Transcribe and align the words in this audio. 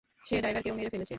সে 0.25 0.35
ড্রাইভারকেও 0.37 0.75
মেরে 0.75 0.89
ফেলেছে। 0.89 1.09